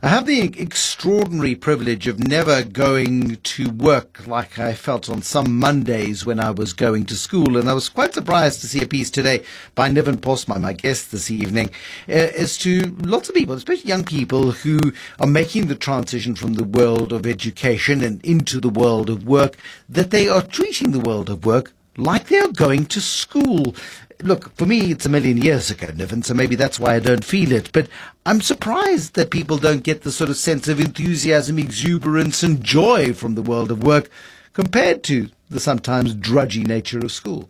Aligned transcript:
I 0.00 0.10
have 0.10 0.26
the 0.26 0.42
extraordinary 0.42 1.56
privilege 1.56 2.06
of 2.06 2.20
never 2.20 2.62
going 2.62 3.34
to 3.34 3.70
work 3.70 4.28
like 4.28 4.56
I 4.56 4.72
felt 4.72 5.10
on 5.10 5.22
some 5.22 5.58
Mondays 5.58 6.24
when 6.24 6.38
I 6.38 6.52
was 6.52 6.72
going 6.72 7.04
to 7.06 7.16
school. 7.16 7.56
And 7.56 7.68
I 7.68 7.72
was 7.72 7.88
quite 7.88 8.14
surprised 8.14 8.60
to 8.60 8.68
see 8.68 8.80
a 8.80 8.86
piece 8.86 9.10
today 9.10 9.42
by 9.74 9.88
Niven 9.88 10.18
Postma, 10.18 10.60
my 10.60 10.72
guest 10.72 11.10
this 11.10 11.32
evening, 11.32 11.70
uh, 12.08 12.12
as 12.12 12.56
to 12.58 12.96
lots 13.00 13.28
of 13.28 13.34
people, 13.34 13.56
especially 13.56 13.88
young 13.88 14.04
people 14.04 14.52
who 14.52 14.78
are 15.18 15.26
making 15.26 15.66
the 15.66 15.74
transition 15.74 16.36
from 16.36 16.54
the 16.54 16.62
world 16.62 17.12
of 17.12 17.26
education 17.26 18.00
and 18.00 18.24
into 18.24 18.60
the 18.60 18.70
world 18.70 19.10
of 19.10 19.26
work, 19.26 19.56
that 19.88 20.12
they 20.12 20.28
are 20.28 20.42
treating 20.42 20.92
the 20.92 21.00
world 21.00 21.28
of 21.28 21.44
work 21.44 21.72
like 21.96 22.28
they 22.28 22.38
are 22.38 22.52
going 22.52 22.86
to 22.86 23.00
school 23.00 23.74
look, 24.22 24.54
for 24.56 24.66
me, 24.66 24.90
it's 24.90 25.06
a 25.06 25.08
million 25.08 25.36
years 25.36 25.70
ago, 25.70 25.88
Niven, 25.94 26.22
so 26.22 26.34
maybe 26.34 26.56
that's 26.56 26.80
why 26.80 26.94
I 26.94 27.00
don't 27.00 27.24
feel 27.24 27.52
it. 27.52 27.70
But 27.72 27.88
I'm 28.26 28.40
surprised 28.40 29.14
that 29.14 29.30
people 29.30 29.58
don't 29.58 29.82
get 29.82 30.02
the 30.02 30.12
sort 30.12 30.30
of 30.30 30.36
sense 30.36 30.68
of 30.68 30.80
enthusiasm, 30.80 31.58
exuberance, 31.58 32.42
and 32.42 32.62
joy 32.62 33.12
from 33.12 33.34
the 33.34 33.42
world 33.42 33.70
of 33.70 33.82
work 33.82 34.10
compared 34.52 35.02
to 35.04 35.30
the 35.50 35.60
sometimes 35.60 36.14
drudgy 36.14 36.64
nature 36.64 36.98
of 36.98 37.12
school. 37.12 37.48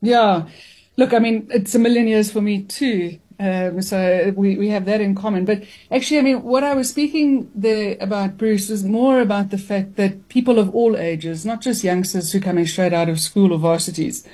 Yeah. 0.00 0.48
Look, 0.96 1.14
I 1.14 1.18
mean, 1.18 1.48
it's 1.50 1.74
a 1.74 1.78
million 1.78 2.08
years 2.08 2.30
for 2.30 2.40
me 2.40 2.62
too. 2.62 3.18
Um, 3.40 3.80
so 3.82 4.32
we, 4.36 4.56
we 4.56 4.68
have 4.70 4.84
that 4.86 5.00
in 5.00 5.14
common. 5.14 5.44
But 5.44 5.62
actually, 5.92 6.18
I 6.18 6.22
mean, 6.22 6.42
what 6.42 6.64
I 6.64 6.74
was 6.74 6.90
speaking 6.90 7.50
there 7.54 7.96
about, 8.00 8.36
Bruce, 8.36 8.68
was 8.68 8.82
more 8.82 9.20
about 9.20 9.50
the 9.50 9.58
fact 9.58 9.94
that 9.94 10.28
people 10.28 10.58
of 10.58 10.74
all 10.74 10.96
ages, 10.96 11.46
not 11.46 11.60
just 11.60 11.84
youngsters 11.84 12.32
who 12.32 12.38
are 12.38 12.42
coming 12.42 12.66
straight 12.66 12.92
out 12.92 13.08
of 13.08 13.20
school 13.20 13.52
or 13.52 13.58
varsities, 13.58 14.26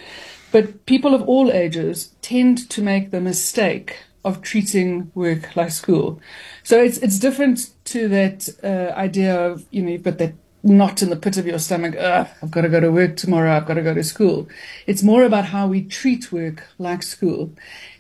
but 0.55 0.87
people 0.87 1.17
of 1.17 1.23
all 1.23 1.51
ages 1.51 2.15
tend 2.23 2.71
to 2.71 2.81
make 2.81 3.11
the 3.11 3.21
mistake 3.21 3.97
of 4.25 4.41
treating 4.41 5.11
work 5.13 5.57
like 5.57 5.73
school. 5.73 6.21
So 6.63 6.81
it's 6.81 6.99
it's 6.99 7.19
different 7.19 7.71
to 7.87 8.07
that 8.11 8.49
uh, 8.63 8.97
idea 8.97 9.35
of 9.35 9.67
you 9.73 9.83
know 9.83 9.91
you've 9.91 10.05
got 10.05 10.19
that 10.19 10.35
knot 10.63 11.03
in 11.03 11.11
the 11.11 11.17
pit 11.17 11.39
of 11.39 11.47
your 11.49 11.59
stomach. 11.59 11.97
I've 11.97 12.53
got 12.53 12.61
to 12.61 12.69
go 12.69 12.79
to 12.79 12.93
work 12.93 13.17
tomorrow. 13.17 13.51
I've 13.57 13.67
got 13.67 13.75
to 13.75 13.83
go 13.83 13.95
to 13.95 14.05
school. 14.05 14.47
It's 14.87 15.03
more 15.03 15.25
about 15.25 15.47
how 15.47 15.67
we 15.67 15.83
treat 15.83 16.31
work 16.31 16.63
like 16.79 17.03
school. 17.03 17.51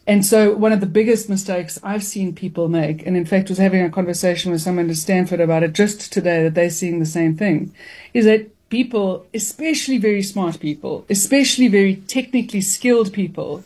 And 0.06 0.24
so 0.24 0.54
one 0.54 0.72
of 0.72 0.78
the 0.78 0.86
biggest 0.86 1.28
mistakes 1.28 1.80
I've 1.82 2.04
seen 2.04 2.36
people 2.36 2.68
make, 2.68 3.04
and 3.04 3.16
in 3.16 3.26
fact 3.26 3.48
was 3.48 3.58
having 3.58 3.82
a 3.82 3.90
conversation 3.90 4.52
with 4.52 4.62
someone 4.62 4.88
at 4.88 4.96
Stanford 4.96 5.40
about 5.40 5.64
it 5.64 5.72
just 5.72 6.12
today 6.12 6.44
that 6.44 6.54
they're 6.54 6.70
seeing 6.70 7.00
the 7.00 7.14
same 7.18 7.36
thing, 7.36 7.74
is 8.12 8.26
that 8.26 8.53
people, 8.74 9.24
especially 9.32 9.98
very 9.98 10.20
smart 10.20 10.58
people, 10.58 11.06
especially 11.08 11.68
very 11.68 11.94
technically 11.94 12.60
skilled 12.60 13.12
people, 13.12 13.62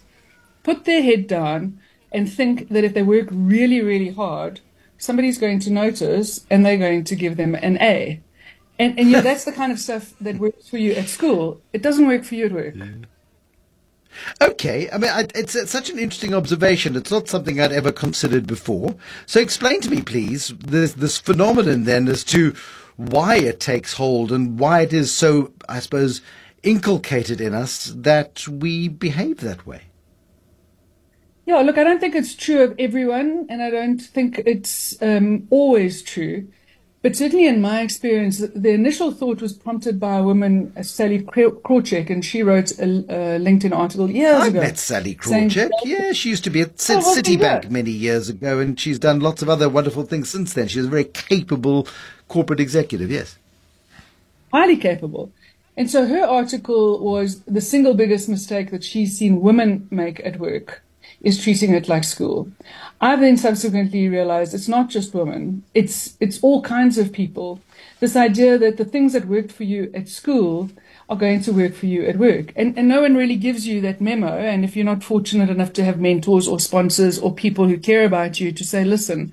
put 0.63 0.85
their 0.85 1.03
head 1.03 1.27
down 1.27 1.81
and 2.13 2.31
think 2.31 2.69
that 2.69 2.85
if 2.85 2.93
they 2.93 3.03
work 3.03 3.27
really, 3.31 3.81
really 3.81 4.11
hard, 4.11 4.61
somebody's 4.99 5.39
going 5.39 5.61
to 5.61 5.71
notice 5.71 6.45
and 6.51 6.59
they're 6.61 6.77
going 6.77 7.05
to 7.05 7.17
give 7.17 7.39
them 7.39 7.55
an 7.55 7.79
A. 7.81 8.21
And, 8.79 8.99
and 8.99 9.11
know, 9.11 9.23
that's 9.23 9.47
the 9.47 9.53
kind 9.61 9.73
of 9.73 9.79
stuff 9.79 10.13
that 10.21 10.37
works 10.37 10.69
for 10.69 10.77
you 10.77 10.93
at 10.93 11.09
school. 11.09 11.63
It 11.73 11.83
doesn't 11.83 12.07
work 12.07 12.25
for 12.25 12.35
you 12.35 12.45
at 12.45 12.53
work. 12.53 12.75
Yeah. 12.77 12.87
Okay, 14.43 14.91
I 14.91 14.99
mean, 14.99 15.11
it's, 15.35 15.55
it's, 15.55 15.71
such 15.71 15.89
an 15.89 15.99
interesting 15.99 16.35
observation. 16.35 16.97
It's 16.97 17.11
not 17.11 17.29
something 17.29 17.59
I'd 17.59 17.73
ever 17.73 17.93
considered 17.93 18.47
before. 18.47 18.95
So, 19.25 19.41
explain 19.41 19.81
to 19.83 19.91
me, 19.91 20.03
please, 20.03 20.49
this, 20.59 20.93
this 20.93 21.19
phenomenon 21.19 21.85
then 21.85 22.09
as 22.09 22.25
to 22.25 22.55
why 22.99 23.37
it 23.37 23.61
takes 23.61 23.95
hold 23.95 24.33
and 24.33 24.59
why 24.59 24.81
it 24.81 24.93
is 24.93 25.15
so, 25.15 25.53
I 25.69 25.79
suppose, 25.79 26.21
inculcated 26.65 27.41
in 27.41 27.55
us 27.55 27.95
that 27.97 28.47
we 28.49 28.89
behave 28.89 29.39
that 29.39 29.67
way. 29.67 29.83
Yeah, 31.47 31.61
look, 31.61 31.79
I 31.79 31.85
don't 31.85 32.01
think 32.01 32.15
it's 32.15 32.35
true 32.35 32.63
of 32.63 32.75
everyone, 32.79 33.47
and 33.49 33.63
I 33.63 33.71
don't 33.71 34.01
think 34.01 34.43
it's 34.45 35.01
um, 35.01 35.47
always 35.49 36.03
true. 36.03 36.49
But 37.01 37.15
certainly 37.15 37.47
in 37.47 37.61
my 37.61 37.83
experience, 37.83 38.39
the 38.39 38.71
initial 38.71 39.13
thought 39.13 39.41
was 39.41 39.53
prompted 39.53 40.01
by 40.01 40.17
a 40.17 40.23
woman, 40.25 40.75
Sallie 40.83 41.23
Krawcheck, 41.23 42.11
and 42.11 42.25
she 42.25 42.43
wrote 42.43 42.73
a, 42.73 42.83
a 42.83 43.39
LinkedIn 43.39 43.75
article 43.75 44.11
years 44.11 44.43
I 44.43 44.49
ago. 44.49 44.59
I 44.59 44.65
met 44.65 44.79
Sallie 44.79 45.15
Krawcheck. 45.15 45.71
Yeah, 45.85 46.13
she 46.13 46.31
used 46.31 46.43
to 46.45 46.51
be 46.51 46.63
at 46.63 46.71
oh, 46.71 47.17
Citibank 47.17 47.71
many 47.71 47.93
years 47.93 48.29
ago, 48.29 48.59
and 48.59 48.79
she's 48.79 48.99
done 48.99 49.21
lots 49.21 49.41
of 49.41 49.49
other 49.49 49.69
wonderful 49.69 50.03
things 50.03 50.29
since 50.29 50.55
then. 50.55 50.67
She's 50.67 50.87
a 50.87 50.89
very 50.89 51.05
capable 51.05 51.87
corporate 52.29 52.61
executive, 52.61 53.11
yes. 53.11 53.37
Highly 54.53 54.77
capable. 54.77 55.33
And 55.77 55.91
so 55.91 56.07
her 56.07 56.25
article 56.25 56.99
was 56.99 57.41
the 57.43 57.61
single 57.61 57.95
biggest 57.95 58.29
mistake 58.29 58.71
that 58.71 58.85
she's 58.85 59.17
seen 59.17 59.41
women 59.41 59.87
make 59.91 60.21
at 60.25 60.39
work 60.39 60.83
is 61.21 61.43
treating 61.43 61.73
it 61.73 61.89
like 61.89 62.05
school. 62.05 62.51
I 63.01 63.17
then 63.17 63.37
subsequently 63.37 64.09
realized 64.09 64.55
it's 64.55 64.69
not 64.69 64.89
just 64.89 65.15
women, 65.15 65.65
it's, 65.75 66.17
it's 66.21 66.41
all 66.43 66.63
kinds 66.63 66.99
of 66.99 67.13
people. 67.13 67.61
This 68.01 68.17
idea 68.17 68.59
that 68.59 68.77
the 68.77 68.85
things 68.85 69.13
that 69.13 69.27
worked 69.27 69.53
for 69.53 69.65
you 69.65 69.91
at 69.95 70.09
school 70.09 70.71
are 71.09 71.17
going 71.17 71.41
to 71.43 71.53
work 71.53 71.75
for 71.75 71.87
you 71.87 72.05
at 72.07 72.19
work. 72.19 72.53
And, 72.55 72.77
and 72.79 72.89
no 72.89 73.01
one 73.01 73.17
really 73.17 73.37
gives 73.37 73.67
you 73.67 73.81
that 73.81 74.01
memo. 74.01 74.37
And 74.37 74.65
if 74.65 74.77
you're 74.77 74.85
not 74.85 75.03
fortunate 75.03 75.49
enough 75.49 75.73
to 75.75 75.85
have 75.85 75.99
mentors 75.99 76.47
or 76.47 76.61
sponsors 76.61 77.19
or 77.19 77.35
people 77.35 77.67
who 77.67 77.79
care 77.79 78.05
about 78.05 78.41
you 78.41 78.53
to 78.53 78.65
say, 78.65 78.85
listen, 78.85 79.33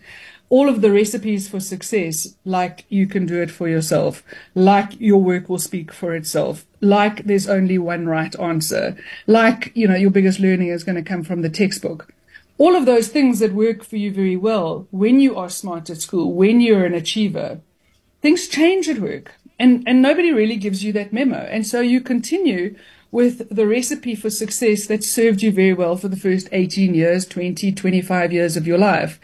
all 0.55 0.69
of 0.69 0.79
the 0.79 0.89
recipes 0.89 1.49
for 1.49 1.59
success, 1.59 2.35
like 2.45 2.85
you 2.87 3.05
can 3.05 3.25
do 3.25 3.41
it 3.41 3.51
for 3.51 3.67
yourself, 3.67 4.23
like 4.53 4.97
your 5.01 5.21
work 5.21 5.49
will 5.49 5.59
speak 5.59 5.91
for 5.91 6.15
itself, 6.15 6.65
like 6.79 7.25
there's 7.25 7.49
only 7.49 7.77
one 7.77 8.05
right 8.05 8.39
answer, 8.39 8.95
like, 9.27 9.69
you 9.75 9.85
know, 9.85 9.95
your 9.95 10.09
biggest 10.09 10.39
learning 10.39 10.69
is 10.69 10.85
going 10.85 10.95
to 10.95 11.09
come 11.11 11.23
from 11.23 11.41
the 11.41 11.49
textbook. 11.49 12.07
All 12.57 12.73
of 12.73 12.85
those 12.85 13.09
things 13.09 13.39
that 13.39 13.51
work 13.51 13.83
for 13.83 13.97
you 13.97 14.13
very 14.13 14.37
well 14.37 14.87
when 14.91 15.19
you 15.19 15.35
are 15.35 15.49
smart 15.49 15.89
at 15.89 16.01
school, 16.01 16.31
when 16.31 16.61
you're 16.61 16.85
an 16.85 16.93
achiever, 16.93 17.59
things 18.21 18.47
change 18.47 18.87
at 18.87 18.99
work. 18.99 19.33
And, 19.59 19.83
and 19.85 20.01
nobody 20.01 20.31
really 20.31 20.55
gives 20.55 20.85
you 20.85 20.93
that 20.93 21.11
memo. 21.11 21.39
And 21.39 21.67
so 21.67 21.81
you 21.81 21.99
continue 21.99 22.77
with 23.11 23.53
the 23.53 23.67
recipe 23.67 24.15
for 24.15 24.29
success 24.29 24.87
that 24.87 25.03
served 25.03 25.41
you 25.41 25.51
very 25.51 25.73
well 25.73 25.97
for 25.97 26.07
the 26.07 26.17
first 26.17 26.47
18 26.53 26.93
years, 26.93 27.25
20, 27.25 27.73
25 27.73 28.31
years 28.31 28.55
of 28.55 28.65
your 28.65 28.77
life 28.77 29.19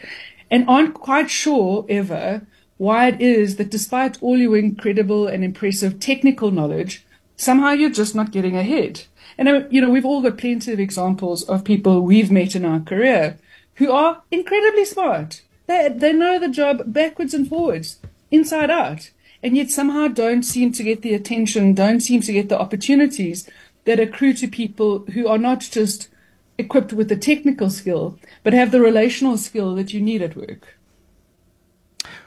and 0.52 0.68
aren't 0.68 0.92
quite 0.92 1.30
sure 1.30 1.86
ever 1.88 2.42
why 2.76 3.08
it 3.08 3.20
is 3.20 3.56
that 3.56 3.70
despite 3.70 4.22
all 4.22 4.36
your 4.36 4.56
incredible 4.56 5.26
and 5.26 5.42
impressive 5.42 5.98
technical 5.98 6.50
knowledge, 6.50 7.06
somehow 7.36 7.70
you're 7.70 7.90
just 7.90 8.14
not 8.14 8.32
getting 8.32 8.56
ahead. 8.56 9.04
And, 9.38 9.48
uh, 9.48 9.62
you 9.70 9.80
know, 9.80 9.88
we've 9.88 10.04
all 10.04 10.20
got 10.20 10.36
plenty 10.36 10.70
of 10.72 10.78
examples 10.78 11.42
of 11.44 11.64
people 11.64 12.02
we've 12.02 12.30
met 12.30 12.54
in 12.54 12.66
our 12.66 12.80
career 12.80 13.38
who 13.76 13.90
are 13.90 14.22
incredibly 14.30 14.84
smart. 14.84 15.40
They, 15.66 15.88
they 15.88 16.12
know 16.12 16.38
the 16.38 16.48
job 16.48 16.82
backwards 16.86 17.32
and 17.32 17.48
forwards, 17.48 17.98
inside 18.30 18.70
out, 18.70 19.10
and 19.42 19.56
yet 19.56 19.70
somehow 19.70 20.08
don't 20.08 20.42
seem 20.42 20.72
to 20.72 20.82
get 20.82 21.00
the 21.00 21.14
attention, 21.14 21.72
don't 21.72 22.00
seem 22.00 22.20
to 22.20 22.32
get 22.32 22.50
the 22.50 22.60
opportunities 22.60 23.48
that 23.84 23.98
accrue 23.98 24.34
to 24.34 24.48
people 24.48 25.00
who 25.14 25.26
are 25.28 25.38
not 25.38 25.60
just 25.60 26.08
equipped 26.58 26.92
with 26.92 27.08
the 27.08 27.16
technical 27.16 27.70
skill, 27.70 28.18
but 28.42 28.52
have 28.52 28.70
the 28.70 28.80
relational 28.80 29.36
skill 29.36 29.74
that 29.74 29.92
you 29.92 30.00
need 30.00 30.22
at 30.22 30.36
work. 30.36 30.78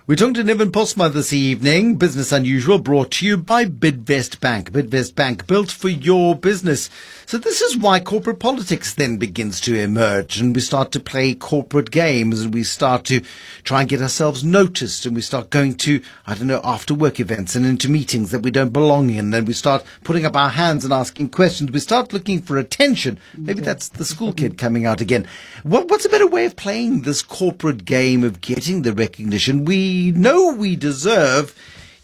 We're 0.07 0.17
talking 0.17 0.35
to 0.35 0.43
Niven 0.43 0.71
Postma 0.71 1.11
this 1.11 1.33
evening. 1.33 1.95
Business 1.95 2.31
Unusual 2.31 2.77
brought 2.77 3.09
to 3.13 3.25
you 3.25 3.37
by 3.37 3.65
Bidvest 3.65 4.39
Bank. 4.39 4.71
Bidvest 4.71 5.15
Bank 5.15 5.47
built 5.47 5.71
for 5.71 5.89
your 5.89 6.35
business. 6.35 6.91
So 7.25 7.39
this 7.39 7.59
is 7.59 7.75
why 7.75 7.99
corporate 8.01 8.37
politics 8.37 8.93
then 8.93 9.17
begins 9.17 9.59
to 9.61 9.75
emerge 9.75 10.39
and 10.39 10.53
we 10.53 10.61
start 10.61 10.91
to 10.91 10.99
play 10.99 11.33
corporate 11.33 11.89
games 11.89 12.41
and 12.41 12.53
we 12.53 12.61
start 12.61 13.03
to 13.05 13.21
try 13.63 13.79
and 13.79 13.89
get 13.89 13.99
ourselves 13.99 14.43
noticed 14.43 15.07
and 15.07 15.15
we 15.15 15.23
start 15.23 15.49
going 15.49 15.73
to, 15.77 16.03
I 16.27 16.35
don't 16.35 16.45
know, 16.45 16.61
after 16.63 16.93
work 16.93 17.19
events 17.19 17.55
and 17.55 17.65
into 17.65 17.89
meetings 17.89 18.29
that 18.29 18.43
we 18.43 18.51
don't 18.51 18.71
belong 18.71 19.09
in. 19.09 19.17
And 19.17 19.33
then 19.33 19.45
we 19.45 19.53
start 19.53 19.83
putting 20.03 20.23
up 20.23 20.35
our 20.35 20.49
hands 20.49 20.83
and 20.83 20.93
asking 20.93 21.29
questions. 21.29 21.71
We 21.71 21.79
start 21.79 22.13
looking 22.13 22.43
for 22.43 22.59
attention. 22.59 23.17
Maybe 23.35 23.61
that's 23.61 23.89
the 23.89 24.05
school 24.05 24.33
kid 24.33 24.59
coming 24.59 24.85
out 24.85 25.01
again. 25.01 25.25
What, 25.63 25.87
what's 25.87 26.05
a 26.05 26.09
better 26.09 26.27
way 26.27 26.45
of 26.45 26.55
playing 26.55 27.01
this 27.01 27.23
corporate 27.23 27.85
game 27.85 28.23
of 28.23 28.39
getting 28.41 28.83
the 28.83 28.93
recognition 28.93 29.65
we 29.65 29.94
know 30.11 30.53
we 30.53 30.75
deserve, 30.75 31.55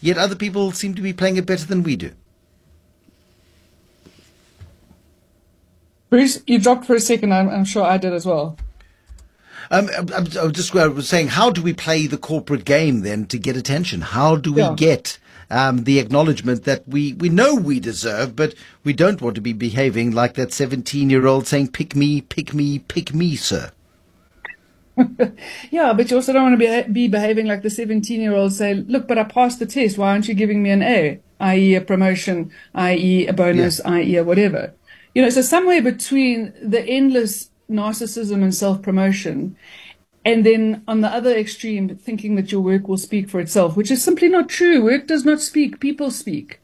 yet 0.01 0.17
other 0.17 0.35
people 0.35 0.71
seem 0.71 0.95
to 0.95 1.01
be 1.01 1.13
playing 1.13 1.37
it 1.37 1.45
better 1.45 1.65
than 1.65 1.83
we 1.83 1.95
do? 1.95 2.11
Bruce, 6.09 6.43
you 6.45 6.59
dropped 6.59 6.85
for 6.85 6.95
a 6.95 6.99
second. 6.99 7.33
I'm, 7.33 7.49
I'm 7.49 7.65
sure 7.65 7.83
I 7.83 7.97
did 7.97 8.13
as 8.13 8.25
well. 8.25 8.57
Um, 9.71 9.89
I, 9.97 10.17
I 10.17 10.43
was 10.43 10.51
just 10.51 10.75
I 10.75 10.87
was 10.87 11.07
saying, 11.07 11.29
how 11.29 11.49
do 11.49 11.61
we 11.61 11.71
play 11.71 12.05
the 12.05 12.17
corporate 12.17 12.65
game 12.65 13.01
then 13.01 13.25
to 13.27 13.39
get 13.39 13.55
attention? 13.55 14.01
How 14.01 14.35
do 14.35 14.51
we 14.51 14.61
yeah. 14.61 14.73
get 14.75 15.17
um, 15.49 15.85
the 15.85 15.99
acknowledgement 15.99 16.65
that 16.65 16.85
we, 16.87 17.13
we 17.13 17.29
know 17.29 17.55
we 17.55 17.79
deserve, 17.79 18.35
but 18.35 18.53
we 18.83 18.91
don't 18.91 19.21
want 19.21 19.35
to 19.35 19.41
be 19.41 19.53
behaving 19.53 20.11
like 20.11 20.33
that 20.33 20.51
17 20.51 21.09
year 21.09 21.25
old 21.25 21.47
saying, 21.47 21.69
pick 21.69 21.95
me, 21.95 22.21
pick 22.21 22.53
me, 22.53 22.79
pick 22.79 23.13
me, 23.13 23.37
sir? 23.37 23.71
yeah, 25.71 25.93
but 25.93 26.09
you 26.09 26.17
also 26.17 26.33
don't 26.33 26.43
want 26.43 26.59
to 26.59 26.83
be, 26.83 26.91
be 26.91 27.07
behaving 27.07 27.47
like 27.47 27.61
the 27.61 27.69
17 27.69 28.19
year 28.21 28.33
old 28.33 28.53
say, 28.53 28.73
look, 28.73 29.07
but 29.07 29.17
I 29.17 29.23
passed 29.23 29.59
the 29.59 29.65
test. 29.65 29.97
Why 29.97 30.11
aren't 30.11 30.27
you 30.27 30.33
giving 30.33 30.61
me 30.63 30.69
an 30.69 30.83
A? 30.83 31.19
i.e. 31.39 31.73
a 31.75 31.81
promotion, 31.81 32.51
i.e. 32.75 33.25
a 33.25 33.33
bonus, 33.33 33.81
yeah. 33.83 33.91
i.e. 33.91 34.15
a 34.17 34.23
whatever. 34.23 34.73
You 35.15 35.23
know, 35.23 35.29
so 35.29 35.41
somewhere 35.41 35.81
between 35.81 36.53
the 36.61 36.85
endless 36.85 37.49
narcissism 37.69 38.43
and 38.43 38.53
self 38.53 38.81
promotion 38.81 39.55
And 40.23 40.45
then 40.45 40.83
on 40.87 41.01
the 41.01 41.09
other 41.09 41.35
extreme, 41.35 41.95
thinking 41.95 42.35
that 42.35 42.51
your 42.51 42.61
work 42.61 42.87
will 42.87 42.97
speak 42.97 43.29
for 43.29 43.39
itself, 43.39 43.75
which 43.75 43.89
is 43.89 44.03
simply 44.03 44.29
not 44.29 44.49
true. 44.49 44.83
Work 44.83 45.07
does 45.07 45.25
not 45.25 45.41
speak, 45.41 45.79
people 45.79 46.11
speak. 46.11 46.59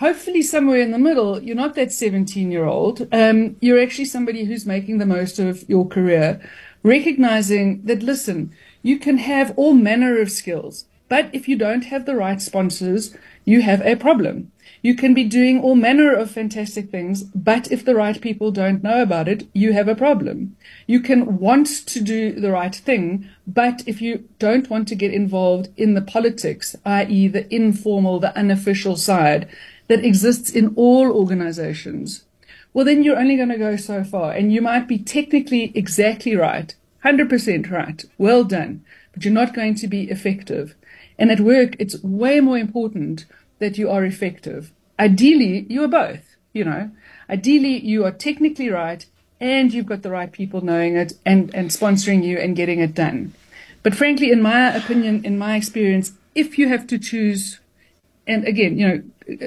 Hopefully, 0.00 0.42
somewhere 0.42 0.80
in 0.80 0.90
the 0.90 0.98
middle, 0.98 1.42
you're 1.42 1.56
not 1.56 1.74
that 1.76 1.92
17 1.92 2.50
year 2.50 2.64
old. 2.64 3.06
Um, 3.12 3.56
you're 3.60 3.80
actually 3.80 4.06
somebody 4.06 4.44
who's 4.44 4.66
making 4.66 4.98
the 4.98 5.06
most 5.06 5.38
of 5.38 5.64
your 5.68 5.86
career, 5.86 6.40
recognizing 6.86 7.82
that, 7.82 8.00
listen, 8.00 8.52
you 8.80 8.96
can 8.96 9.18
have 9.18 9.52
all 9.56 9.74
manner 9.74 10.20
of 10.20 10.30
skills, 10.30 10.84
but 11.08 11.28
if 11.32 11.48
you 11.48 11.56
don't 11.56 11.86
have 11.86 12.06
the 12.06 12.14
right 12.14 12.40
sponsors, 12.40 13.16
you 13.44 13.60
have 13.62 13.80
a 13.82 13.96
problem. 13.96 14.52
You 14.82 14.94
can 14.94 15.12
be 15.12 15.24
doing 15.24 15.60
all 15.60 15.74
manner 15.74 16.12
of 16.12 16.30
fantastic 16.30 16.90
things, 16.90 17.24
but 17.24 17.72
if 17.72 17.84
the 17.84 17.96
right 17.96 18.20
people 18.20 18.52
don't 18.52 18.84
know 18.84 19.02
about 19.02 19.26
it, 19.26 19.48
you 19.52 19.72
have 19.72 19.88
a 19.88 19.96
problem. 19.96 20.56
You 20.86 21.00
can 21.00 21.38
want 21.40 21.66
to 21.66 22.00
do 22.00 22.32
the 22.38 22.52
right 22.52 22.74
thing, 22.74 23.28
but 23.48 23.82
if 23.86 24.00
you 24.00 24.28
don't 24.38 24.70
want 24.70 24.86
to 24.86 24.94
get 24.94 25.12
involved 25.12 25.70
in 25.76 25.94
the 25.94 26.02
politics, 26.02 26.76
i.e., 26.84 27.26
the 27.26 27.52
informal, 27.52 28.20
the 28.20 28.36
unofficial 28.38 28.94
side 28.94 29.48
that 29.88 30.04
exists 30.04 30.50
in 30.50 30.72
all 30.76 31.10
organizations, 31.10 32.25
well, 32.76 32.84
then 32.84 33.02
you're 33.02 33.18
only 33.18 33.36
going 33.36 33.48
to 33.48 33.56
go 33.56 33.74
so 33.76 34.04
far. 34.04 34.32
And 34.32 34.52
you 34.52 34.60
might 34.60 34.86
be 34.86 34.98
technically 34.98 35.72
exactly 35.74 36.36
right, 36.36 36.74
100% 37.06 37.70
right, 37.70 38.04
well 38.18 38.44
done, 38.44 38.84
but 39.14 39.24
you're 39.24 39.32
not 39.32 39.54
going 39.54 39.76
to 39.76 39.88
be 39.88 40.10
effective. 40.10 40.74
And 41.18 41.30
at 41.30 41.40
work, 41.40 41.74
it's 41.78 42.02
way 42.02 42.38
more 42.40 42.58
important 42.58 43.24
that 43.60 43.78
you 43.78 43.88
are 43.88 44.04
effective. 44.04 44.72
Ideally, 44.98 45.64
you 45.70 45.84
are 45.84 45.88
both, 45.88 46.36
you 46.52 46.64
know. 46.64 46.90
Ideally, 47.30 47.78
you 47.82 48.04
are 48.04 48.12
technically 48.12 48.68
right 48.68 49.06
and 49.40 49.72
you've 49.72 49.86
got 49.86 50.02
the 50.02 50.10
right 50.10 50.30
people 50.30 50.60
knowing 50.60 50.96
it 50.96 51.14
and, 51.24 51.54
and 51.54 51.70
sponsoring 51.70 52.22
you 52.22 52.36
and 52.36 52.56
getting 52.56 52.80
it 52.80 52.94
done. 52.94 53.32
But 53.82 53.94
frankly, 53.94 54.30
in 54.30 54.42
my 54.42 54.76
opinion, 54.76 55.24
in 55.24 55.38
my 55.38 55.56
experience, 55.56 56.12
if 56.34 56.58
you 56.58 56.68
have 56.68 56.86
to 56.88 56.98
choose, 56.98 57.58
and 58.26 58.44
again, 58.44 58.78
you 58.78 58.86
know, 58.86 59.02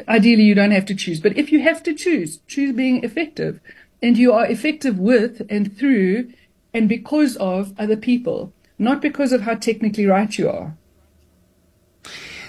ideally 0.07 0.43
you 0.43 0.55
don't 0.55 0.71
have 0.71 0.85
to 0.87 0.95
choose, 0.95 1.19
but 1.19 1.37
if 1.37 1.51
you 1.51 1.61
have 1.61 1.83
to 1.83 1.93
choose, 1.93 2.39
choose 2.47 2.75
being 2.75 3.03
effective 3.03 3.59
and 4.01 4.17
you 4.17 4.33
are 4.33 4.45
effective 4.45 4.97
with 4.97 5.45
and 5.49 5.77
through 5.77 6.31
and 6.73 6.87
because 6.87 7.35
of 7.37 7.73
other 7.79 7.97
people, 7.97 8.53
not 8.77 9.01
because 9.01 9.31
of 9.31 9.41
how 9.41 9.55
technically 9.55 10.05
right 10.05 10.37
you 10.37 10.49
are. 10.49 10.75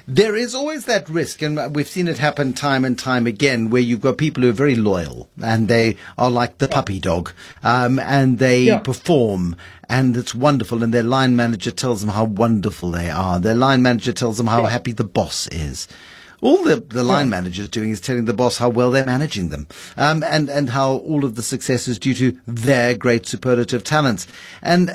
There 0.06 0.34
is 0.34 0.56
always 0.56 0.86
that 0.86 1.08
risk, 1.08 1.40
and 1.40 1.72
we've 1.74 1.86
seen 1.86 2.08
it 2.08 2.18
happen 2.18 2.52
time 2.52 2.84
and 2.84 2.98
time 2.98 3.28
again, 3.28 3.70
where 3.70 3.82
you've 3.82 4.00
got 4.00 4.18
people 4.18 4.42
who 4.42 4.48
are 4.48 4.52
very 4.52 4.74
loyal 4.74 5.28
and 5.40 5.68
they 5.68 5.96
are 6.18 6.30
like 6.30 6.58
the 6.58 6.66
puppy 6.66 6.98
dog, 6.98 7.32
um, 7.62 8.00
and 8.00 8.38
they 8.38 8.62
yeah. 8.62 8.78
perform 8.78 9.54
and 9.88 10.16
it's 10.16 10.34
wonderful. 10.34 10.82
And 10.82 10.94
their 10.94 11.02
line 11.02 11.36
manager 11.36 11.70
tells 11.70 12.00
them 12.00 12.10
how 12.10 12.24
wonderful 12.24 12.92
they 12.92 13.10
are. 13.10 13.38
Their 13.38 13.54
line 13.54 13.82
manager 13.82 14.12
tells 14.12 14.38
them 14.38 14.46
how 14.46 14.62
yeah. 14.62 14.70
happy 14.70 14.92
the 14.92 15.04
boss 15.04 15.48
is. 15.48 15.88
All 16.40 16.64
the, 16.64 16.76
the 16.76 17.04
line 17.04 17.26
yeah. 17.26 17.30
manager 17.30 17.62
is 17.62 17.68
doing 17.68 17.90
is 17.90 18.00
telling 18.00 18.24
the 18.24 18.32
boss 18.32 18.58
how 18.58 18.68
well 18.68 18.90
they're 18.90 19.04
managing 19.04 19.50
them, 19.50 19.66
um, 19.96 20.22
and, 20.24 20.48
and 20.48 20.70
how 20.70 20.94
all 20.94 21.24
of 21.24 21.34
the 21.34 21.42
success 21.42 21.88
is 21.88 21.98
due 21.98 22.14
to 22.14 22.38
their 22.46 22.96
great 22.96 23.26
superlative 23.26 23.84
talents. 23.84 24.26
And 24.62 24.90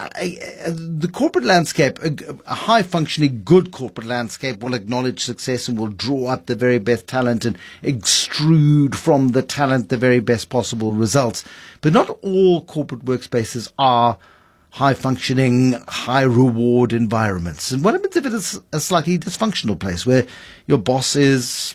I, 0.00 0.38
the 0.68 1.10
corporate 1.12 1.44
landscape, 1.44 1.98
a, 2.00 2.14
a 2.46 2.54
high 2.54 2.82
functioning, 2.82 3.42
good 3.44 3.72
corporate 3.72 4.06
landscape 4.06 4.62
will 4.62 4.74
acknowledge 4.74 5.24
success 5.24 5.66
and 5.66 5.76
will 5.76 5.88
draw 5.88 6.28
up 6.28 6.46
the 6.46 6.54
very 6.54 6.78
best 6.78 7.08
talent 7.08 7.44
and 7.44 7.58
extrude 7.82 8.94
from 8.94 9.28
the 9.30 9.42
talent 9.42 9.88
the 9.88 9.96
very 9.96 10.20
best 10.20 10.50
possible 10.50 10.92
results. 10.92 11.44
But 11.80 11.92
not 11.92 12.10
all 12.22 12.62
corporate 12.64 13.04
workspaces 13.04 13.72
are 13.76 14.18
high 14.70 14.94
functioning, 14.94 15.72
high 15.88 16.22
reward 16.22 16.92
environments. 16.92 17.72
And 17.72 17.82
what 17.82 17.94
happens 17.94 18.16
if 18.16 18.26
it 18.26 18.34
is 18.34 18.60
a 18.72 18.80
slightly 18.80 19.18
dysfunctional 19.18 19.78
place 19.78 20.04
where 20.04 20.26
your 20.66 20.78
boss 20.78 21.16
is 21.16 21.74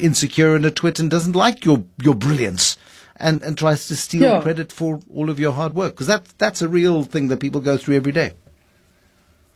insecure 0.00 0.54
and 0.54 0.66
a 0.66 0.70
twit 0.70 0.98
and 0.98 1.10
doesn't 1.10 1.34
like 1.34 1.64
your, 1.64 1.84
your 2.02 2.14
brilliance? 2.14 2.76
and, 3.16 3.42
and 3.42 3.56
tries 3.56 3.86
to 3.88 3.96
steal 3.96 4.22
yeah. 4.22 4.40
credit 4.40 4.72
for 4.72 5.00
all 5.12 5.30
of 5.30 5.38
your 5.38 5.52
hard 5.52 5.74
work 5.74 5.94
because 5.94 6.08
that, 6.08 6.24
that's 6.38 6.62
a 6.62 6.68
real 6.68 7.04
thing 7.04 7.28
that 7.28 7.38
people 7.38 7.60
go 7.60 7.76
through 7.76 7.96
every 7.96 8.12
day. 8.12 8.32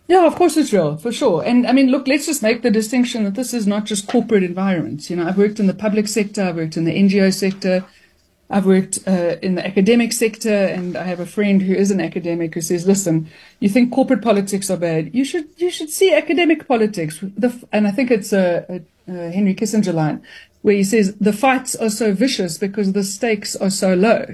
Yeah, 0.07 0.27
of 0.27 0.37
course 0.37 0.57
it's 0.57 0.73
real, 0.73 0.97
for 0.97 1.13
sure. 1.13 1.45
And 1.45 1.67
I 1.67 1.73
mean, 1.73 1.89
look, 1.91 2.09
let's 2.09 2.25
just 2.25 2.43
make 2.43 2.63
the 2.63 2.71
distinction 2.71 3.25
that 3.25 3.35
this 3.35 3.53
is 3.53 3.67
not 3.67 3.85
just 3.85 4.09
corporate 4.09 4.43
environments. 4.43 5.11
You 5.11 5.17
know, 5.17 5.27
I've 5.27 5.37
worked 5.37 5.61
in 5.61 5.67
the 5.67 5.75
public 5.75 6.09
sector, 6.09 6.45
I've 6.45 6.57
worked 6.57 6.79
in 6.79 6.85
the 6.85 6.97
NGO 6.97 7.33
sector, 7.35 7.85
I've 8.51 8.65
worked 8.65 9.01
uh, 9.07 9.37
in 9.43 9.57
the 9.57 9.67
academic 9.67 10.13
sector, 10.13 10.55
and 10.55 10.97
I 10.97 11.05
have 11.05 11.21
a 11.21 11.27
friend 11.27 11.61
who 11.61 11.75
is 11.75 11.91
an 11.91 12.01
academic 12.01 12.55
who 12.55 12.63
says, 12.63 12.87
"Listen, 12.87 13.29
you 13.61 13.69
think 13.69 13.93
corporate 13.93 14.23
politics 14.23 14.71
are 14.71 14.77
bad? 14.79 15.15
You 15.15 15.25
should 15.25 15.49
you 15.59 15.71
should 15.71 15.91
see 15.91 16.15
academic 16.15 16.67
politics." 16.67 17.19
The, 17.21 17.53
and 17.73 17.87
I 17.87 17.91
think 17.91 18.11
it's 18.11 18.33
a, 18.33 18.65
a, 19.07 19.13
a 19.13 19.31
Henry 19.31 19.55
Kissinger 19.55 19.93
line 19.93 20.23
where 20.63 20.75
he 20.75 20.85
says 20.85 21.15
the 21.17 21.33
fights 21.33 21.75
are 21.77 21.91
so 21.91 22.13
vicious 22.15 22.57
because 22.57 22.93
the 22.93 23.05
stakes 23.05 23.55
are 23.55 23.71
so 23.71 23.95
low. 23.95 24.25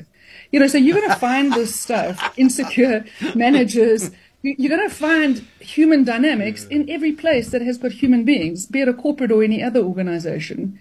You 0.52 0.60
know, 0.60 0.68
so 0.68 0.78
you're 0.78 0.96
going 0.96 1.10
to 1.10 1.16
find 1.16 1.52
this 1.52 1.74
stuff, 1.80 2.38
insecure 2.38 3.04
managers. 3.34 4.12
You're 4.42 4.76
going 4.76 4.88
to 4.88 4.94
find 4.94 5.38
human 5.58 6.04
dynamics 6.04 6.66
in 6.66 6.88
every 6.88 7.12
place 7.12 7.50
that 7.50 7.62
has 7.62 7.78
got 7.78 7.92
human 7.92 8.24
beings, 8.24 8.66
be 8.66 8.82
it 8.82 8.88
a 8.88 8.92
corporate 8.92 9.32
or 9.32 9.42
any 9.42 9.62
other 9.62 9.80
organization. 9.80 10.78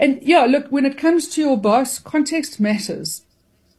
And 0.00 0.18
yeah, 0.22 0.46
look, 0.46 0.68
when 0.68 0.86
it 0.86 0.96
comes 0.96 1.28
to 1.28 1.42
your 1.42 1.58
boss, 1.58 1.98
context 1.98 2.58
matters. 2.58 3.22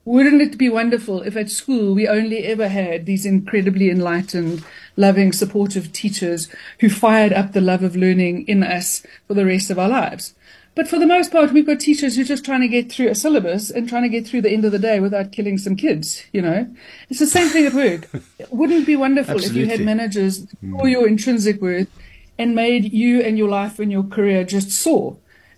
Wouldn't 0.06 0.42
it 0.42 0.58
be 0.58 0.70
wonderful 0.70 1.24
if 1.24 1.36
at 1.36 1.50
school 1.50 1.96
we 1.96 2.08
only 2.08 2.46
ever 2.46 2.68
had 2.68 3.08
these 3.08 3.26
incredibly 3.26 3.90
enlightened, 3.90 4.64
loving, 4.96 5.34
supportive 5.34 5.92
teachers 5.92 6.48
who 6.80 6.90
fired 6.90 7.34
up 7.34 7.54
the 7.54 7.62
love 7.62 7.82
of 7.82 7.96
learning 7.96 8.48
in 8.48 8.62
us 8.64 9.04
for 9.28 9.34
the 9.34 9.46
rest 9.46 9.72
of 9.72 9.80
our 9.80 9.90
lives? 9.90 10.36
But 10.76 10.88
for 10.88 11.00
the 11.00 11.08
most 11.08 11.32
part, 11.32 11.54
we've 11.54 11.66
got 11.66 11.80
teachers 11.80 12.16
who 12.16 12.22
are 12.22 12.26
just 12.26 12.46
trying 12.46 12.62
to 12.62 12.68
get 12.68 12.92
through 12.92 13.10
a 13.10 13.16
syllabus 13.16 13.72
and 13.72 13.90
trying 13.90 14.04
to 14.04 14.10
get 14.10 14.28
through 14.28 14.42
the 14.42 14.52
end 14.52 14.64
of 14.64 14.72
the 14.72 14.80
day 14.80 15.00
without 15.00 15.32
killing 15.32 15.58
some 15.58 15.76
kids, 15.76 16.24
you 16.32 16.42
know? 16.42 16.68
It's 17.10 17.20
the 17.20 17.26
same 17.26 17.50
thing 17.50 17.66
at 17.66 17.74
work. 17.74 18.10
Wouldn't 18.52 18.84
it 18.84 18.86
be 18.86 18.96
wonderful 18.96 19.36
Absolutely. 19.36 19.64
if 19.64 19.68
you 19.68 19.78
had 19.78 19.86
managers 19.86 20.46
for 20.46 20.86
mm. 20.86 20.92
your 20.92 21.08
intrinsic 21.08 21.62
worth 21.62 21.90
and 22.38 22.56
made 22.56 22.94
you 22.94 23.22
and 23.22 23.40
your 23.40 23.50
life 23.50 23.80
and 23.80 23.92
your 23.92 24.04
career 24.04 24.44
just 24.44 24.70
soar? 24.72 25.18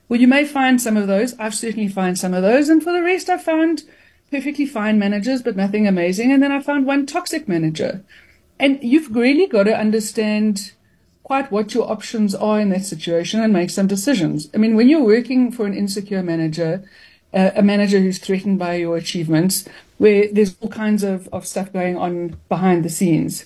Well, 0.10 0.20
you 0.20 0.28
may 0.28 0.46
find 0.46 0.82
some 0.82 0.98
of 0.98 1.08
those. 1.08 1.38
I've 1.40 1.56
certainly 1.56 1.88
found 1.88 2.20
some 2.20 2.34
of 2.34 2.44
those. 2.44 2.70
And 2.70 2.84
for 2.84 2.92
the 2.92 3.02
rest, 3.02 3.30
I've 3.30 3.44
found 3.44 3.84
perfectly 4.32 4.66
fine 4.66 5.00
managers, 5.00 5.42
but 5.42 5.56
nothing 5.56 5.88
amazing. 5.88 6.32
And 6.32 6.42
then 6.42 6.52
I 6.52 6.60
found 6.60 6.86
one 6.86 7.06
toxic 7.06 7.48
manager. 7.48 8.04
And 8.60 8.80
you've 8.84 9.16
really 9.16 9.48
got 9.48 9.64
to 9.64 9.78
understand 9.78 10.74
quite 11.24 11.52
what 11.52 11.74
your 11.74 11.90
options 11.90 12.36
are 12.36 12.60
in 12.60 12.70
that 12.70 12.86
situation 12.86 13.42
and 13.42 13.54
make 13.54 13.70
some 13.70 13.88
decisions. 13.88 14.50
I 14.54 14.58
mean, 14.58 14.76
when 14.76 14.90
you're 14.90 15.04
working 15.04 15.52
for 15.52 15.66
an 15.66 15.74
insecure 15.74 16.22
manager, 16.22 16.84
uh, 17.34 17.52
a 17.56 17.64
manager 17.64 18.00
who's 18.00 18.20
threatened 18.20 18.60
by 18.60 18.76
your 18.76 18.98
achievements, 18.98 19.68
where 19.98 20.28
there's 20.32 20.56
all 20.60 20.70
kinds 20.70 21.04
of, 21.04 21.28
of 21.30 21.48
stuff 21.48 21.72
going 21.72 21.98
on 21.98 22.38
behind 22.50 22.84
the 22.84 22.90
scenes. 22.90 23.46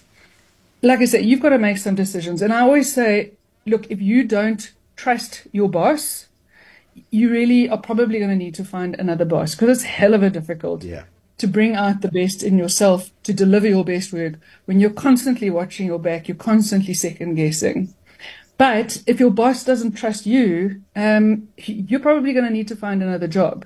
Like 0.82 1.00
I 1.00 1.06
said, 1.06 1.26
you've 1.26 1.42
got 1.42 1.50
to 1.50 1.58
make 1.58 1.78
some 1.78 1.96
decisions. 1.96 2.42
And 2.42 2.52
I 2.52 2.62
always 2.62 2.92
say, 2.92 3.32
look, 3.66 3.90
if 3.90 4.02
you 4.02 4.24
don't 4.24 4.72
trust 4.96 5.44
your 5.52 5.70
boss, 5.70 6.28
you 7.12 7.30
really 7.32 7.70
are 7.70 7.78
probably 7.78 8.20
going 8.20 8.32
to 8.32 8.36
need 8.36 8.56
to 8.56 8.64
find 8.64 8.96
another 9.00 9.26
boss 9.26 9.56
because 9.56 9.78
it's 9.78 9.84
hell 9.84 10.14
of 10.14 10.24
a 10.24 10.30
difficult. 10.30 10.84
Yeah 10.84 11.04
to 11.38 11.48
bring 11.48 11.76
out 11.76 12.02
the 12.02 12.12
best 12.12 12.44
in 12.44 12.58
yourself, 12.58 13.12
to 13.24 13.34
deliver 13.34 13.68
your 13.68 13.86
best 13.86 14.12
work, 14.12 14.34
when 14.66 14.80
you're 14.80 14.90
constantly 14.90 15.50
watching 15.50 15.86
your 15.86 16.00
back, 16.00 16.28
you're 16.28 16.36
constantly 16.36 16.94
second 16.94 17.36
guessing. 17.36 17.94
But 18.58 19.04
if 19.06 19.20
your 19.20 19.30
boss 19.30 19.64
doesn't 19.64 19.94
trust 19.94 20.26
you, 20.26 20.82
um, 20.96 21.50
you're 21.58 22.00
probably 22.00 22.34
going 22.34 22.46
to 22.46 22.52
need 22.52 22.68
to 22.70 22.76
find 22.76 23.04
another 23.04 23.28
job. 23.28 23.66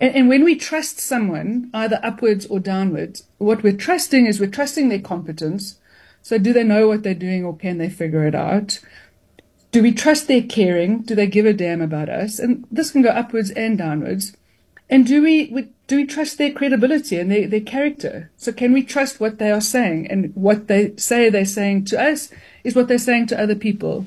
And, 0.00 0.14
and 0.14 0.28
when 0.28 0.44
we 0.44 0.54
trust 0.54 1.00
someone, 1.00 1.70
either 1.74 1.98
upwards 2.04 2.46
or 2.46 2.60
downwards, 2.60 3.24
what 3.38 3.64
we're 3.64 3.76
trusting 3.76 4.26
is 4.26 4.38
we're 4.38 4.46
trusting 4.46 4.88
their 4.88 5.00
competence. 5.00 5.80
So 6.22 6.38
do 6.38 6.52
they 6.52 6.62
know 6.62 6.86
what 6.86 7.02
they're 7.02 7.14
doing 7.14 7.44
or 7.44 7.56
can 7.56 7.78
they 7.78 7.90
figure 7.90 8.24
it 8.24 8.34
out? 8.36 8.78
Do 9.72 9.82
we 9.82 9.92
trust 9.92 10.28
their 10.28 10.42
caring? 10.42 11.00
Do 11.00 11.14
they 11.14 11.26
give 11.26 11.46
a 11.46 11.54
damn 11.54 11.80
about 11.80 12.10
us? 12.10 12.38
And 12.38 12.66
this 12.70 12.90
can 12.90 13.00
go 13.00 13.08
upwards 13.08 13.50
and 13.50 13.78
downwards. 13.78 14.36
And 14.90 15.06
do 15.06 15.22
we, 15.22 15.70
do 15.86 15.96
we 15.96 16.06
trust 16.06 16.36
their 16.36 16.52
credibility 16.52 17.18
and 17.18 17.30
their, 17.30 17.48
their 17.48 17.60
character? 17.60 18.30
So 18.36 18.52
can 18.52 18.74
we 18.74 18.82
trust 18.82 19.18
what 19.18 19.38
they 19.38 19.50
are 19.50 19.62
saying 19.62 20.08
and 20.10 20.30
what 20.36 20.68
they 20.68 20.94
say 20.96 21.30
they're 21.30 21.46
saying 21.46 21.86
to 21.86 22.00
us 22.00 22.30
is 22.62 22.76
what 22.76 22.88
they're 22.88 22.98
saying 22.98 23.28
to 23.28 23.40
other 23.40 23.54
people? 23.54 24.06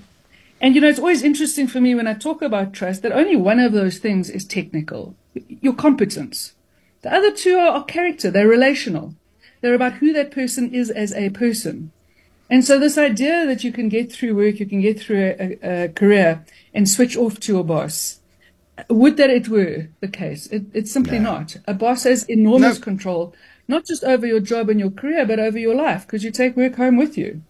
And 0.61 0.75
you 0.75 0.81
know, 0.81 0.87
it's 0.87 0.99
always 0.99 1.23
interesting 1.23 1.65
for 1.65 1.81
me 1.81 1.95
when 1.95 2.07
I 2.07 2.13
talk 2.13 2.43
about 2.43 2.73
trust 2.73 3.01
that 3.01 3.11
only 3.11 3.35
one 3.35 3.59
of 3.59 3.73
those 3.73 3.97
things 3.97 4.29
is 4.29 4.45
technical. 4.45 5.15
Your 5.33 5.73
competence. 5.73 6.53
The 7.01 7.11
other 7.11 7.31
two 7.31 7.55
are, 7.57 7.69
are 7.69 7.85
character. 7.85 8.29
They're 8.29 8.47
relational. 8.47 9.15
They're 9.61 9.73
about 9.73 9.93
who 9.93 10.13
that 10.13 10.29
person 10.29 10.71
is 10.73 10.91
as 10.91 11.11
a 11.13 11.31
person. 11.31 11.91
And 12.49 12.63
so 12.63 12.79
this 12.79 12.97
idea 12.97 13.45
that 13.47 13.63
you 13.63 13.71
can 13.71 13.89
get 13.89 14.11
through 14.11 14.35
work, 14.35 14.59
you 14.59 14.65
can 14.65 14.81
get 14.81 14.99
through 14.99 15.35
a, 15.39 15.57
a, 15.63 15.89
career 15.89 16.45
and 16.73 16.87
switch 16.87 17.17
off 17.17 17.39
to 17.41 17.53
your 17.53 17.63
boss 17.63 18.19
would 18.89 19.17
that 19.17 19.29
it 19.29 19.47
were 19.47 19.87
the 20.01 20.07
case. 20.07 20.47
It, 20.47 20.65
it's 20.73 20.91
simply 20.91 21.17
no. 21.17 21.31
not. 21.31 21.57
A 21.65 21.73
boss 21.73 22.03
has 22.03 22.23
enormous 22.29 22.77
no. 22.77 22.83
control 22.83 23.35
not 23.67 23.85
just 23.85 24.03
over 24.03 24.25
your 24.25 24.39
job 24.39 24.69
and 24.69 24.79
your 24.79 24.91
career, 24.91 25.25
but 25.25 25.39
over 25.39 25.57
your 25.57 25.75
life, 25.75 26.05
because 26.05 26.23
you 26.23 26.31
take 26.31 26.55
work 26.55 26.75
home 26.75 26.97
with 26.97 27.17
you. 27.17 27.41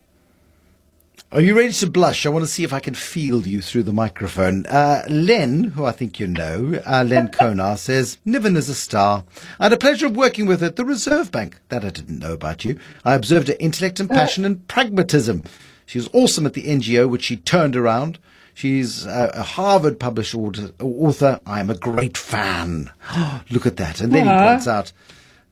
Are 1.35 1.41
you 1.41 1.53
ready 1.53 1.73
to 1.73 1.87
blush? 1.87 2.25
I 2.25 2.29
want 2.29 2.45
to 2.45 2.49
see 2.49 2.63
if 2.63 2.71
I 2.71 2.79
can 2.79 2.93
feel 2.93 3.45
you 3.45 3.61
through 3.61 3.83
the 3.83 3.91
microphone. 3.91 4.65
Uh, 4.67 5.03
Len, 5.09 5.65
who 5.65 5.83
I 5.83 5.91
think 5.91 6.17
you 6.17 6.27
know, 6.27 6.79
uh, 6.85 7.03
Len 7.05 7.27
Konar, 7.27 7.75
says, 7.75 8.17
Niven 8.23 8.55
is 8.55 8.69
a 8.69 8.73
star. 8.73 9.25
I 9.59 9.63
had 9.63 9.73
a 9.73 9.77
pleasure 9.77 10.05
of 10.05 10.15
working 10.15 10.45
with 10.45 10.61
her 10.61 10.67
at 10.67 10.77
the 10.77 10.85
Reserve 10.85 11.33
Bank. 11.33 11.59
That 11.67 11.83
I 11.83 11.89
didn't 11.89 12.19
know 12.19 12.31
about 12.31 12.63
you. 12.63 12.79
I 13.03 13.15
observed 13.15 13.49
her 13.49 13.57
intellect 13.59 13.99
and 13.99 14.09
passion 14.09 14.45
and 14.45 14.65
pragmatism. 14.69 15.43
She 15.85 15.97
was 15.97 16.09
awesome 16.13 16.45
at 16.45 16.53
the 16.53 16.67
NGO, 16.67 17.09
which 17.09 17.23
she 17.23 17.35
turned 17.35 17.75
around. 17.75 18.17
She's 18.53 19.05
a, 19.05 19.43
Harvard 19.43 19.99
published 19.99 20.35
author. 20.35 21.41
I'm 21.45 21.69
a 21.69 21.75
great 21.75 22.17
fan. 22.17 22.91
Look 23.49 23.65
at 23.65 23.75
that. 23.75 23.99
And 23.99 24.13
then 24.13 24.25
he 24.25 24.31
points 24.31 24.69
out, 24.69 24.93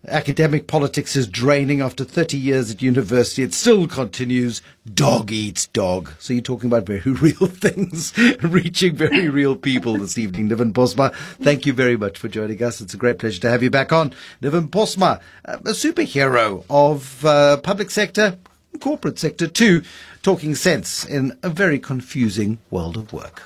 Academic 0.09 0.67
politics 0.67 1.15
is 1.15 1.27
draining 1.27 1.79
after 1.79 2.03
30 2.03 2.37
years 2.37 2.69
at 2.69 2.81
university. 2.81 3.41
It 3.41 3.53
still 3.53 3.87
continues. 3.87 4.61
Dog 4.93 5.31
eats 5.31 5.67
dog. 5.67 6.11
So 6.19 6.33
you're 6.33 6.41
talking 6.41 6.69
about 6.69 6.85
very 6.85 6.99
real 7.05 7.47
things, 7.47 8.11
reaching 8.43 8.97
very 8.97 9.29
real 9.29 9.55
people 9.55 9.97
this 9.97 10.17
evening. 10.17 10.49
Niven 10.49 10.73
Postma, 10.73 11.15
thank 11.41 11.65
you 11.65 11.71
very 11.71 11.95
much 11.95 12.17
for 12.17 12.27
joining 12.27 12.61
us. 12.61 12.81
It's 12.81 12.93
a 12.93 12.97
great 12.97 13.17
pleasure 13.17 13.39
to 13.41 13.49
have 13.49 13.63
you 13.63 13.69
back 13.69 13.93
on. 13.93 14.13
Niven 14.41 14.67
Postma, 14.67 15.21
a 15.45 15.57
superhero 15.59 16.65
of 16.69 17.23
uh, 17.23 17.55
public 17.57 17.89
sector, 17.89 18.37
corporate 18.81 19.19
sector 19.19 19.47
too, 19.47 19.83
talking 20.21 20.53
sense 20.53 21.05
in 21.05 21.39
a 21.43 21.49
very 21.49 21.79
confusing 21.79 22.57
world 22.69 22.97
of 22.97 23.13
work. 23.13 23.43